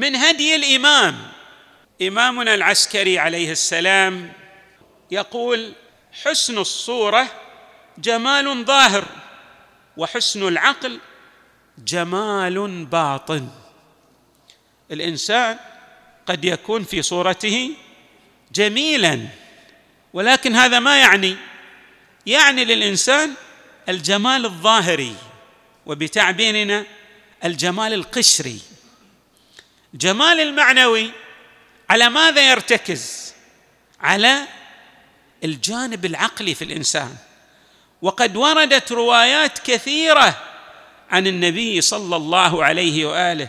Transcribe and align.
من 0.00 0.16
هدي 0.16 0.56
الإمام. 0.56 1.18
إمامنا 2.02 2.54
العسكري 2.54 3.18
عليه 3.18 3.52
السلام 3.52 4.32
يقول 5.10 5.72
حسن 6.22 6.58
الصورة 6.58 7.26
جمال 7.98 8.64
ظاهر 8.64 9.04
وحسن 9.96 10.48
العقل 10.48 11.00
جمال 11.78 12.84
باطن. 12.84 13.48
الإنسان 14.90 15.58
قد 16.26 16.44
يكون 16.44 16.84
في 16.84 17.02
صورته 17.02 17.70
جميلا 18.52 19.26
ولكن 20.12 20.56
هذا 20.56 20.78
ما 20.78 20.98
يعني؟ 20.98 21.36
يعني 22.26 22.64
للإنسان 22.64 23.34
الجمال 23.88 24.44
الظاهري 24.44 25.16
وبتعبيرنا 25.86 26.84
الجمال 27.44 27.92
القشري. 27.92 28.60
الجمال 29.94 30.40
المعنوي 30.40 31.10
على 31.90 32.08
ماذا 32.08 32.50
يرتكز؟ 32.50 33.34
على 34.00 34.46
الجانب 35.44 36.04
العقلي 36.04 36.54
في 36.54 36.64
الإنسان. 36.64 37.14
وقد 38.02 38.36
وردت 38.36 38.92
روايات 38.92 39.58
كثيرة 39.58 40.42
عن 41.10 41.26
النبي 41.26 41.80
صلى 41.80 42.16
الله 42.16 42.64
عليه 42.64 43.06
وآله 43.06 43.48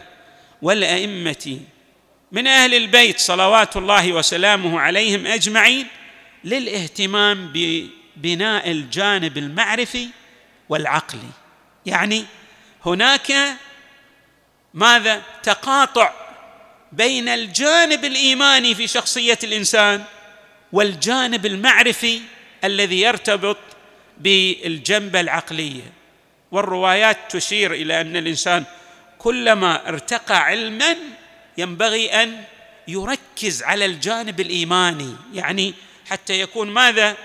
والأئمة 0.62 1.60
من 2.32 2.48
أهل 2.48 2.74
البيت 2.74 3.20
صلوات 3.20 3.78
الله 3.78 4.14
وسلامه 4.14 4.80
عليهم 4.80 5.28
أجمعين 5.28 5.88
للاهتمام 6.44 7.52
ببناء 7.54 8.72
الجانب 8.72 9.38
المعرفي 9.38 10.10
والعقلي. 10.70 11.30
يعني 11.86 12.26
هناك 12.86 13.34
ماذا؟ 14.74 15.22
تقاطع 15.44 16.21
بين 16.92 17.30
الجانب 17.30 18.06
الإيماني 18.06 18.76
في 18.76 18.88
شخصية 18.88 19.40
الإنسان 19.44 20.04
والجانب 20.72 21.46
المعرفي 21.46 22.22
الذي 22.64 23.02
يرتبط 23.02 23.58
بالجنبة 24.18 25.20
العقلية. 25.20 25.94
والروايات 26.52 27.18
تشير 27.30 27.74
إلى 27.74 28.02
أن 28.02 28.16
الإنسان 28.16 28.64
كلما 29.18 29.90
ارتقى 29.90 30.38
علما 30.38 30.96
ينبغي 31.58 32.24
أن 32.24 32.44
يركز 32.88 33.64
على 33.64 33.86
الجانب 33.86 34.40
الإيماني 34.40 35.16
يعني 35.34 35.74
حتى 36.10 36.42
يكون 36.42 36.70
ماذا؟ 36.70 37.18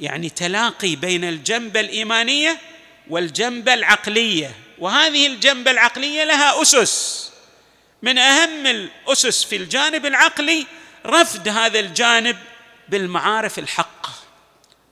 يعني 0.00 0.28
تلاقي 0.28 0.96
بين 0.96 1.24
الجنبة 1.24 1.80
الإيمانية 1.80 2.58
والجنبة 3.10 3.74
العقلية. 3.74 4.50
وهذه 4.78 5.26
الجنبة 5.26 5.70
العقلية 5.70 6.24
لها 6.24 6.62
أسس. 6.62 7.30
من 8.02 8.18
أهم 8.18 8.66
الأسس 8.66 9.44
في 9.44 9.56
الجانب 9.56 10.06
العقلي 10.06 10.66
رفض 11.06 11.48
هذا 11.48 11.80
الجانب 11.80 12.36
بالمعارف 12.88 13.58
الحقة. 13.58 14.12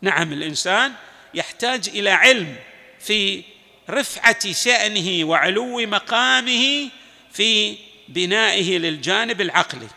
نعم 0.02 0.32
الإنسان 0.32 0.92
يحتاج 1.34 1.88
إلى 1.88 2.10
علم 2.10 2.56
في 3.00 3.42
رفعة 3.90 4.52
شأنه 4.52 5.24
وعلو 5.24 5.86
مقامه 5.86 6.90
في 7.32 7.78
بنائه 8.08 8.78
للجانب 8.78 9.40
العقلي. 9.40 9.88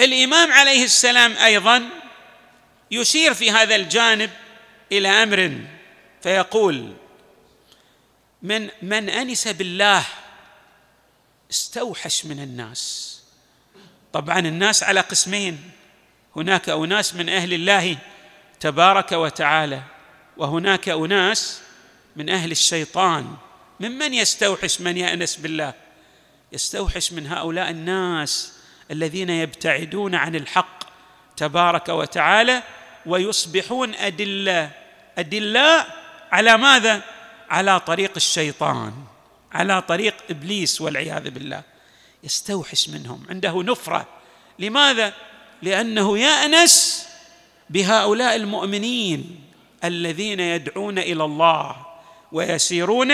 الإمام 0.00 0.52
عليه 0.52 0.84
السلام 0.84 1.36
أيضا 1.36 1.88
يشير 2.90 3.34
في 3.34 3.50
هذا 3.50 3.76
الجانب 3.76 4.30
إلى 4.92 5.08
أمر 5.08 5.60
فيقول 6.22 6.92
من 8.42 8.68
من 8.82 9.10
أنس 9.10 9.48
بالله 9.48 10.04
استوحش 11.50 12.24
من 12.24 12.40
الناس. 12.40 13.14
طبعا 14.12 14.38
الناس 14.38 14.82
على 14.82 15.00
قسمين 15.00 15.70
هناك 16.36 16.68
أناس 16.68 17.14
من 17.14 17.28
أهل 17.28 17.54
الله 17.54 17.98
تبارك 18.60 19.12
وتعالى 19.12 19.82
وهناك 20.36 20.88
أناس 20.88 21.60
من 22.16 22.30
أهل 22.30 22.50
الشيطان. 22.50 23.36
ممن 23.80 24.14
يستوحش 24.14 24.80
من 24.80 24.96
يأنس 24.96 25.36
بالله؟ 25.36 25.74
يستوحش 26.52 27.12
من 27.12 27.26
هؤلاء 27.26 27.70
الناس 27.70 28.52
الذين 28.90 29.30
يبتعدون 29.30 30.14
عن 30.14 30.36
الحق 30.36 30.84
تبارك 31.36 31.88
وتعالى 31.88 32.62
ويصبحون 33.06 33.94
أدلة. 33.94 34.70
ادلاء 35.18 35.96
على 36.32 36.56
ماذا؟ 36.56 37.02
على 37.50 37.80
طريق 37.80 38.12
الشيطان 38.16 38.92
على 39.52 39.82
طريق 39.82 40.14
إبليس 40.30 40.80
والعياذ 40.80 41.30
بالله. 41.30 41.62
يستوحش 42.24 42.88
منهم. 42.88 43.26
عنده 43.30 43.62
نفرة. 43.62 44.08
لماذا؟ 44.58 45.14
لأنه 45.62 46.18
يأنس 46.18 47.06
بهؤلاء 47.70 48.36
المؤمنين 48.36 49.40
الذين 49.84 50.40
يدعون 50.40 50.98
إلى 50.98 51.24
الله 51.24 51.86
ويسيرون 52.32 53.12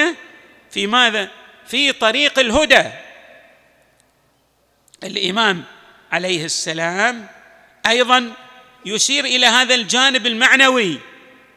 في 0.71 0.87
ماذا؟ 0.87 1.31
في 1.67 1.93
طريق 1.93 2.39
الهدى. 2.39 2.85
الإمام 5.05 5.65
عليه 6.13 6.45
السلام 6.45 7.29
أيضا 7.87 8.33
يشير 8.87 9.25
إلى 9.25 9.47
هذا 9.47 9.75
الجانب 9.75 10.27
المعنوي 10.27 10.99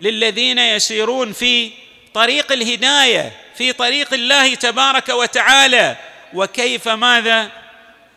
للذين 0.01 0.59
يسيرون 0.59 1.33
في 1.33 1.71
طريق 2.13 2.51
الهداية. 2.51 3.46
في 3.57 3.73
طريق 3.73 4.13
الله 4.13 4.55
تبارك 4.55 5.09
وتعالى. 5.09 5.97
وكيف 6.33 6.87
ماذا؟ 6.87 7.51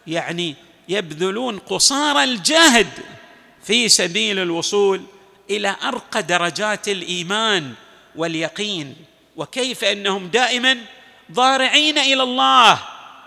يعني 0.07 0.55
يبذلون 0.89 1.59
قصارى 1.59 2.25
الجهد 2.25 2.89
في 3.65 3.89
سبيل 3.89 4.39
الوصول 4.39 5.03
إلى 5.51 5.77
أرقى 5.85 6.23
درجات 6.23 6.89
الإيمان 6.89 7.75
واليقين. 8.17 8.97
وكيف 9.37 9.85
أنهم 9.85 10.29
دائما 10.29 10.79
ضارعين 11.33 11.99
إلى 11.99 12.23
الله 12.23 12.79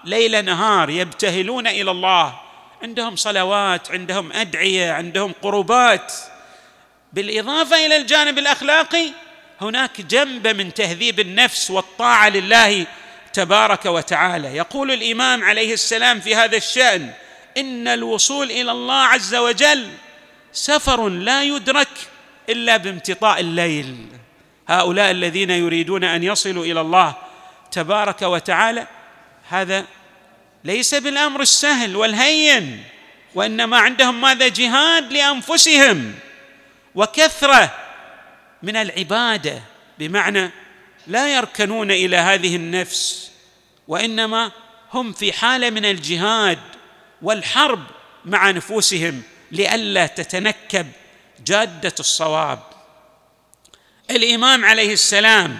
ليل 0.05 0.45
نهار 0.45 0.89
يبتهلون 0.89 1.67
إلى 1.67 1.91
الله. 1.91 2.39
عندهم 2.83 3.15
صلوات 3.15 3.91
عندهم 3.91 4.31
أدعية 4.31 4.91
عندهم 4.91 5.33
قربات. 5.41 6.13
بالإضافة 7.13 7.85
إلى 7.85 7.95
الجانب 7.95 8.37
الأخلاقي 8.37 9.09
هناك 9.61 10.01
جنبه 10.01 10.53
من 10.53 10.73
تهذيب 10.73 11.19
النفس 11.19 11.71
والطاعة 11.71 12.29
لله 12.29 12.85
تبارك 13.33 13.85
وتعالى. 13.85 14.55
يقول 14.55 14.91
الإمام 14.91 15.43
عليه 15.43 15.73
السلام 15.73 16.19
في 16.19 16.35
هذا 16.35 16.57
الشأن 16.57 17.11
إن 17.57 17.87
الوصول 17.87 18.51
إلى 18.51 18.71
الله 18.71 19.03
عز 19.03 19.35
وجل 19.35 19.89
سفر 20.53 21.09
لا 21.09 21.43
يدرك 21.43 21.87
إلا 22.49 22.77
بامتطاء 22.77 23.39
الليل. 23.39 24.07
هؤلاء 24.67 25.11
الذين 25.11 25.49
يريدون 25.49 26.03
أن 26.03 26.23
يصلوا 26.23 26.65
إلى 26.65 26.81
الله 26.81 27.15
تبارك 27.71 28.21
وتعالى 28.21 28.87
هذا 29.49 29.85
ليس 30.63 30.95
بالأمر 30.95 31.41
السهل 31.41 31.95
والهين 31.95 32.83
وإنما 33.35 33.77
عندهم 33.77 34.21
ماذا؟ 34.21 34.47
جهاد 34.47 35.13
لأنفسهم 35.13 36.13
وكثرة 36.95 37.71
من 38.63 38.75
العبادة 38.75 39.61
بمعنى 39.99 40.51
لا 41.07 41.35
يركنون 41.35 41.91
إلى 41.91 42.17
هذه 42.17 42.55
النفس 42.55 43.31
وإنما 43.87 44.51
هم 44.93 45.13
في 45.13 45.33
حالة 45.33 45.69
من 45.69 45.85
الجهاد 45.85 46.59
والحرب 47.21 47.83
مع 48.25 48.51
نفوسهم 48.51 49.21
لئلا 49.51 50.07
تتنكب 50.07 50.87
جادة 51.45 51.95
الصواب. 51.99 52.59
الإمام 54.09 54.65
عليه 54.65 54.93
السلام 54.93 55.59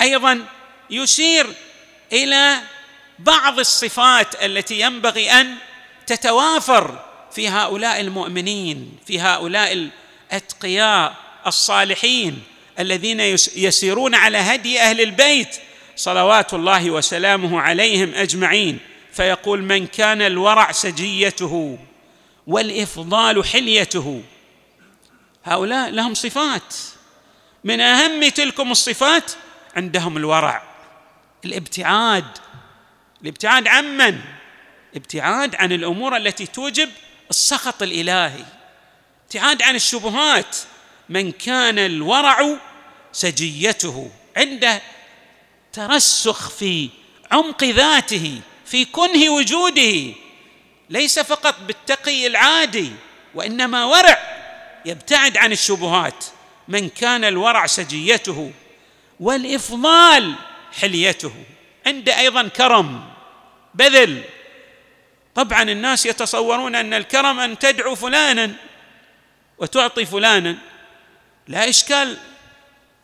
أيضا 0.00 0.46
يشير 0.90 1.46
إلى 2.12 2.56
بعض 3.18 3.58
الصفات 3.58 4.44
التي 4.44 4.80
ينبغي 4.80 5.30
أن 5.30 5.56
تتوافر 6.06 7.04
في 7.32 7.48
هؤلاء 7.48 8.00
المؤمنين 8.00 8.98
في 9.06 9.20
هؤلاء 9.20 9.90
الأتقياء. 10.32 11.29
الصالحين 11.46 12.42
الذين 12.78 13.20
يسيرون 13.56 14.14
على 14.14 14.38
هدي 14.38 14.80
أهل 14.80 15.00
البيت 15.00 15.56
صلوات 15.96 16.54
الله 16.54 16.90
وسلامه 16.90 17.60
عليهم 17.60 18.14
أجمعين. 18.14 18.78
فيقول 19.12 19.62
من 19.62 19.86
كان 19.86 20.22
الورع 20.22 20.72
سجيته 20.72 21.78
والإفضال 22.46 23.44
حليته. 23.44 24.22
هؤلاء 25.44 25.90
لهم 25.90 26.14
صفات. 26.14 26.74
من 27.64 27.80
أهم 27.80 28.28
تلكم 28.28 28.70
الصفات 28.70 29.32
عندهم 29.76 30.16
الورع 30.16 30.62
الابتعاد 31.44 32.24
الابتعاد 33.22 33.68
عن 33.68 33.96
من؟ 33.96 34.20
ابتعاد 34.96 35.54
عن 35.54 35.72
الأمور 35.72 36.16
التي 36.16 36.46
توجب 36.46 36.88
السخط 37.30 37.82
الإلهي 37.82 38.44
ابتعاد 39.24 39.62
عن 39.62 39.74
الشبهات 39.74 40.56
من 41.10 41.32
كان 41.32 41.78
الورع 41.78 42.56
سجيته 43.12 44.10
عنده 44.36 44.82
ترسخ 45.72 46.50
في 46.50 46.88
عمق 47.32 47.64
ذاته 47.64 48.40
في 48.66 48.84
كنه 48.84 49.30
وجوده. 49.30 50.12
ليس 50.90 51.18
فقط 51.18 51.54
بالتقي 51.66 52.26
العادي 52.26 52.90
وإنما 53.34 53.84
ورع 53.84 54.18
يبتعد 54.84 55.36
عن 55.36 55.52
الشبهات. 55.52 56.24
من 56.68 56.88
كان 56.88 57.24
الورع 57.24 57.66
سجيته 57.66 58.52
والإفضال 59.20 60.34
حليته. 60.80 61.32
عنده 61.86 62.18
أيضا 62.18 62.48
كرم 62.48 63.04
بذل. 63.74 64.22
طبعا 65.34 65.62
الناس 65.62 66.06
يتصورون 66.06 66.74
أن 66.74 66.94
الكرم 66.94 67.40
أن 67.40 67.58
تدعو 67.58 67.94
فلانا 67.94 68.52
وتعطي 69.58 70.06
فلانا. 70.06 70.69
لا 71.50 71.68
إشكال 71.68 72.16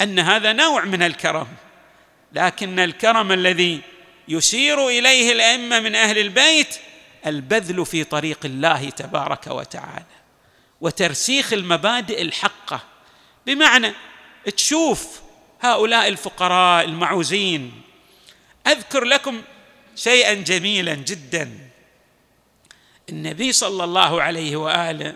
أن 0.01 0.19
هذا 0.19 0.53
نوع 0.53 0.85
من 0.85 1.03
الكرم 1.03 1.47
لكن 2.33 2.79
الكرم 2.79 3.33
الذي 3.33 3.81
يشير 4.29 4.89
إليه 4.89 5.33
الأئمة 5.33 5.81
من 5.81 5.95
أهل 5.95 6.19
البيت 6.19 6.79
البذل 7.27 7.87
في 7.87 8.05
طريق 8.05 8.39
الله 8.45 8.91
تبارك 8.91 9.47
وتعالى 9.47 10.05
وترسيخ 10.81 11.53
المبادئ 11.53 12.23
الحقة. 12.23 12.85
بمعنى 13.47 13.93
تشوف 14.57 15.21
هؤلاء 15.61 16.09
الفقراء 16.09 16.85
المعوزين 16.85 17.83
أذكر 18.67 19.05
لكم 19.05 19.43
شيئا 19.97 20.35
جميلا 20.35 20.95
جدا. 20.95 21.59
النبي 23.09 23.53
صلى 23.53 23.85
الله 23.85 24.23
عليه 24.23 24.57
وآله 24.57 25.15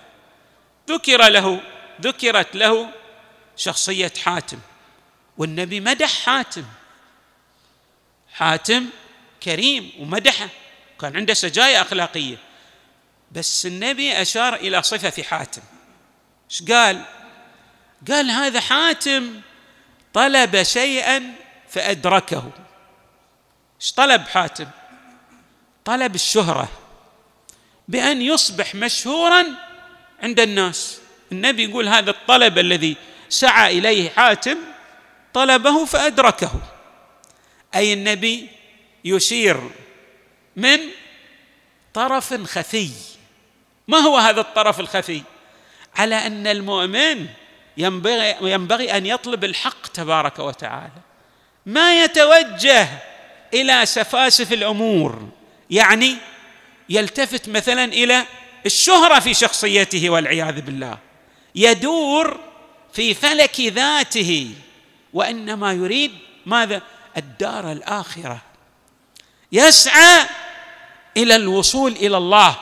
ذكر 0.91 1.29
له 1.29 1.61
ذكرت 2.01 2.57
له 2.57 3.00
شخصية 3.61 4.13
حاتم. 4.25 4.59
والنبي 5.39 5.81
مدح 5.81 6.25
حاتم. 6.25 6.65
حاتم 8.33 8.87
كريم 9.43 9.93
ومدحه. 9.99 10.49
كان 11.01 11.17
عنده 11.17 11.35
سجايا 11.35 11.81
أخلاقية. 11.83 12.37
بس 13.33 13.67
النبي 13.67 14.23
أشار 14.23 14.55
إلى 14.55 14.83
صفة 14.83 15.11
في 15.11 15.25
حاتم. 15.25 15.63
إيش 16.51 16.63
قال؟ 16.63 17.05
قال 18.09 18.31
هذا 18.31 18.61
حاتم 18.61 19.41
طلب 20.13 20.63
شيئا 20.63 21.35
فأدركه. 21.69 22.51
إيش 23.81 23.93
طلب 23.93 24.29
حاتم؟ 24.29 24.69
طلب 25.85 26.15
الشهرة. 26.15 26.69
بأن 27.89 28.23
يصبح 28.23 28.75
مشهورا 28.75 29.47
عند 30.23 30.41
الناس. 30.41 31.01
النبي 31.33 31.65
يقول 31.65 31.89
هذا 31.89 32.11
الطلب 32.11 32.59
الذي 32.59 32.97
سعى 33.31 33.79
إليه 33.79 34.11
حاتم 34.11 34.59
طلبه 35.35 35.85
فأدركه. 35.85 36.53
أي 37.75 37.93
النبي 37.93 38.49
يشير 39.05 39.61
من 40.57 40.79
طرف 41.95 42.35
خفي. 42.35 42.91
ما 43.89 43.99
هو 43.99 44.17
هذا 44.17 44.41
الطرف 44.41 44.81
الخفي؟ 44.81 45.23
على 45.97 46.15
أن 46.15 46.47
المؤمن 46.47 47.27
ينبغي 47.77 48.37
ينبغي 48.41 48.97
أن 48.97 49.07
يطلب 49.07 49.45
الحق 49.45 49.87
تبارك 49.87 50.39
وتعالى. 50.39 51.01
ما 51.67 52.05
يتوجه 52.05 52.89
إلى 53.55 53.87
سفاسف 53.87 54.53
الأمور 54.53 55.29
يعني 55.71 56.17
يلتفت 56.89 57.49
مثلا 57.49 57.85
إلى 57.85 58.25
الشهرة 58.67 59.21
في 59.21 59.35
شخصيته 59.35 60.11
والعياذ 60.11 60.61
بالله. 60.61 60.99
يدور 61.55 62.41
في 62.93 63.15
فلك 63.15 63.61
ذاته 63.61 64.55
وإنما 65.13 65.73
يريد 65.73 66.13
ماذا؟ 66.47 66.83
الدار 67.17 67.73
الآخرة. 67.73 68.43
يسعى 69.53 70.27
إلى 71.17 71.37
الوصول 71.37 71.93
إلى 71.93 72.17
الله 72.17 72.57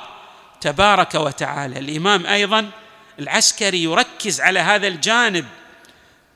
تبارك 0.61 1.15
وتعالى. 1.15 1.79
الإمام 1.79 2.27
أيضا 2.27 2.71
العسكري 3.19 3.83
يركز 3.83 4.41
على 4.41 4.61
هذا 4.61 4.87
الجانب. 4.89 5.47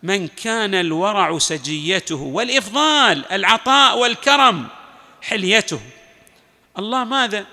من 0.02 0.28
كان 0.28 0.74
الورع 0.74 1.38
سجيته 1.38 2.22
والإفضال 2.22 3.32
العطاء 3.32 3.98
والكرم 3.98 4.68
حليته. 5.22 5.80
الله 6.78 7.04
ماذا؟ 7.04 7.46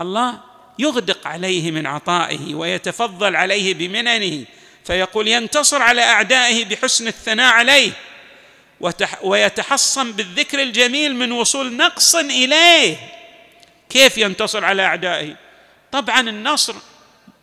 الله 0.00 0.40
يغدق 0.78 1.26
عليه 1.26 1.70
من 1.70 1.86
عطائه 1.86 2.54
ويتفضل 2.54 3.36
عليه 3.36 3.74
بمننه. 3.74 4.44
فيقول 4.86 5.28
ينتصر 5.28 5.82
على 5.82 6.02
أعدائه 6.02 6.64
بحسن 6.64 7.08
الثناء 7.08 7.52
عليه 7.52 7.92
ويتحصن 9.22 10.12
بالذكر 10.12 10.62
الجميل 10.62 11.16
من 11.16 11.32
وصول 11.32 11.76
نقص 11.76 12.14
إليه. 12.14 12.96
كيف 13.90 14.18
ينتصر 14.18 14.64
على 14.64 14.82
أعدائه؟ 14.82 15.36
طبعا 15.92 16.20
النصر 16.20 16.74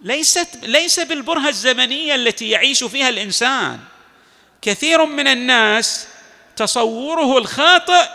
ليست 0.01 0.47
ليس 0.63 0.99
بالبرهة 0.99 1.49
الزمنية 1.49 2.15
التي 2.15 2.49
يعيش 2.49 2.83
فيها 2.83 3.09
الإنسان. 3.09 3.79
كثير 4.61 5.05
من 5.05 5.27
الناس 5.27 6.07
تصوره 6.55 7.37
الخاطئ 7.37 8.05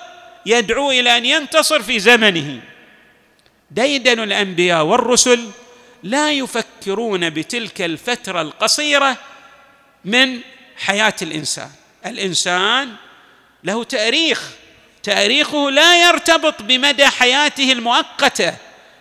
يدعو 0.46 0.90
إلى 0.90 1.16
أن 1.16 1.24
ينتصر 1.26 1.82
في 1.82 1.98
زمنه. 1.98 2.60
ديدن 3.70 4.22
الأنبياء 4.22 4.84
والرسل 4.84 5.50
لا 6.02 6.32
يفكرون 6.32 7.30
بتلك 7.30 7.82
الفترة 7.82 8.42
القصيرة 8.42 9.16
من 10.04 10.40
حياة 10.76 11.14
الإنسان. 11.22 11.70
الإنسان 12.06 12.94
له 13.64 13.84
تاريخ 13.84 14.50
تاريخه 15.02 15.70
لا 15.70 16.08
يرتبط 16.08 16.62
بمدى 16.62 17.06
حياته 17.06 17.72
المؤقتة 17.72 18.54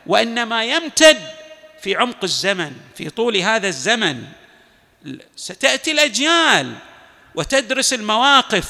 وإنما 0.06 0.64
يمتد 0.64 1.18
في 1.82 1.96
عمق 1.96 2.24
الزمن 2.24 2.72
في 2.96 3.10
طول 3.10 3.38
هذا 3.38 3.68
الزمن. 3.68 4.24
ستأتي 5.36 5.92
الأجيال 5.92 6.74
وتدرس 7.36 7.94
المواقف 7.94 8.66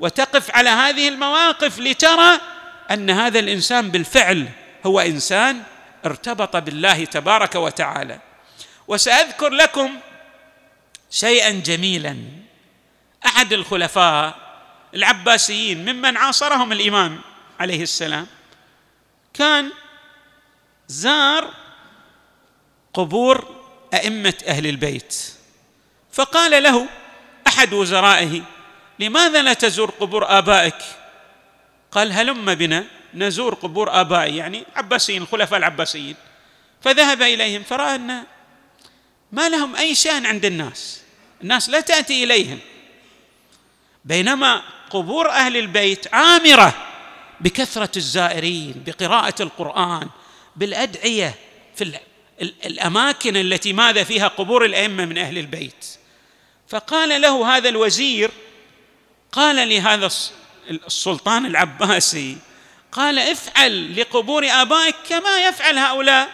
وتقف 0.00 0.50
على 0.50 0.70
هذه 0.70 1.08
المواقف 1.08 1.78
لترى 1.78 2.40
أن 2.90 3.10
هذا 3.10 3.38
الإنسان 3.38 3.90
بالفعل 3.90 4.48
هو 4.86 5.00
إنسان 5.00 5.62
ارتبط 6.04 6.56
بالله 6.56 7.04
تبارك 7.04 7.54
وتعالى. 7.54 8.20
وسأذكر 8.88 9.48
لكم 9.48 9.90
شيئا 11.10 11.50
جميلا. 11.50 12.16
أحد 13.26 13.52
الخلفاء 13.52 14.34
العباسيين 14.94 15.92
ممن 15.92 16.16
عاصرهم 16.16 16.72
الإمام 16.72 17.20
عليه 17.60 17.82
السلام 17.82 18.26
كان 19.34 19.72
زار 20.88 21.50
قبور 22.94 23.56
أئمة 23.94 24.34
أهل 24.46 24.66
البيت. 24.66 25.32
فقال 26.12 26.62
له 26.62 26.86
أحد 27.46 27.72
وزرائه 27.72 28.42
لماذا 28.98 29.42
لا 29.42 29.52
تزور 29.52 29.90
قبور 29.90 30.38
آبائك؟ 30.38 30.78
قال 31.90 32.12
هلم 32.12 32.54
بنا. 32.54 32.84
نزور 33.14 33.54
قبور 33.54 34.00
آبائي 34.00 34.36
يعني 34.36 34.64
عباسيين 34.76 35.22
الخلفاء 35.22 35.58
العباسيين. 35.58 36.14
فذهب 36.82 37.22
إليهم 37.22 37.62
فرأى 37.62 37.94
أن 37.94 38.24
ما 39.32 39.48
لهم 39.48 39.76
أي 39.76 39.94
شأن 39.94 40.26
عند 40.26 40.44
الناس. 40.44 41.02
الناس 41.42 41.68
لا 41.68 41.80
تأتي 41.80 42.24
إليهم. 42.24 42.58
بينما 44.04 44.62
قبور 44.90 45.30
أهل 45.30 45.56
البيت 45.56 46.14
عامرة 46.14 46.74
بكثرة 47.40 47.90
الزائرين 47.96 48.82
بقراءة 48.86 49.42
القرآن 49.42 50.08
بالأدعية 50.56 51.34
في 51.76 51.98
الأماكن 52.40 53.36
التي 53.36 53.72
ماذا 53.72 54.04
فيها 54.04 54.28
قبور 54.28 54.64
الأئمة 54.64 55.04
من 55.04 55.18
أهل 55.18 55.38
البيت. 55.38 55.86
فقال 56.68 57.20
له 57.20 57.56
هذا 57.56 57.68
الوزير 57.68 58.30
قال 59.32 59.68
لهذا 59.68 60.10
السلطان 60.70 61.46
العباسي 61.46 62.36
قال 62.92 63.18
افعل 63.18 64.00
لقبور 64.00 64.46
آبائك 64.46 64.94
كما 65.08 65.46
يفعل 65.48 65.78
هؤلاء 65.78 66.28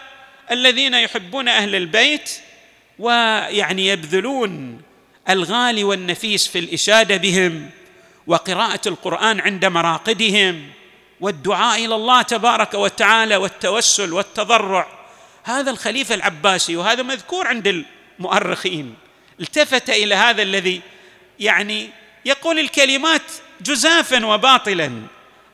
الذين 0.51 0.93
يحبون 0.93 1.47
أهل 1.47 1.75
البيت 1.75 2.29
ويعني 2.99 3.87
يبذلون 3.87 4.81
الغالي 5.29 5.83
والنفيس 5.83 6.47
في 6.47 6.59
الإشادة 6.59 7.17
بهم 7.17 7.69
وقراءة 8.27 8.81
القرآن 8.87 9.39
عند 9.39 9.65
مراقدهم 9.65 10.69
والدعاء 11.21 11.85
إلى 11.85 11.95
الله 11.95 12.21
تبارك 12.21 12.73
وتعالى 12.73 13.35
والتوسل 13.35 14.13
والتضرع. 14.13 14.87
هذا 15.43 15.71
الخليفة 15.71 16.15
العباسي 16.15 16.75
وهذا 16.75 17.03
مذكور 17.03 17.47
عند 17.47 17.85
المؤرخين. 18.19 18.95
التفت 19.39 19.89
إلى 19.89 20.15
هذا 20.15 20.41
الذي 20.41 20.81
يعني 21.39 21.89
يقول 22.25 22.59
الكلمات 22.59 23.21
جزافا 23.61 24.25
وباطلا. 24.25 25.01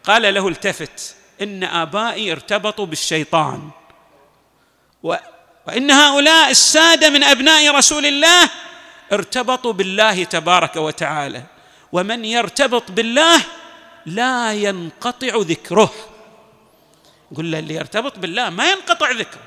قال 0.04 0.34
له 0.34 0.48
التفت 0.48 1.16
إن 1.42 1.64
آبائي 1.64 2.32
ارتبطوا 2.32 2.86
بالشيطان. 2.86 3.70
وإن 5.04 5.92
هؤلاء 5.92 6.50
السادة 6.50 7.10
من 7.10 7.24
أبناء 7.24 7.76
رسول 7.76 8.06
الله 8.06 8.50
ارتبطوا 9.12 9.74
بالله 9.74 10.24
تبارك 10.24 10.76
وتعالى. 10.76 11.44
ومن 11.92 12.26
يرتبط 12.26 12.92
بالله 12.92 13.42
لا 14.06 14.54
ينقطع 14.54 15.36
ذكره. 15.36 15.94
قل 17.38 17.52
له 17.52 17.60
اللي 17.60 17.74
يرتبط 17.74 18.20
بالله 18.20 18.50
ما 18.50 18.72
ينقطع 18.72 19.12
ذكره. 19.12 19.42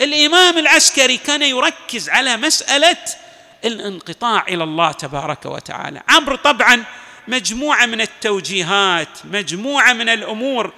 الإمام 0.00 0.58
العسكري 0.58 1.16
كان 1.16 1.42
يركز 1.42 2.08
على 2.08 2.36
مسألة 2.36 2.96
الانقطاع 3.64 4.44
إلى 4.48 4.64
الله 4.64 4.92
تبارك 4.92 5.46
وتعالى. 5.46 6.02
عبر 6.08 6.36
طبعا 6.36 6.84
مجموعة 7.28 7.86
من 7.86 8.00
التوجيهات 8.00 9.08
مجموعة 9.24 9.92
من 9.92 10.08
الأمور 10.08 10.72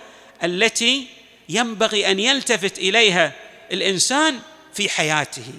التي 0.45 1.07
ينبغي 1.49 2.11
أن 2.11 2.19
يلتفت 2.21 2.78
إليها 2.78 3.33
الإنسان 3.73 4.38
في 4.75 4.88
حياته. 4.88 5.52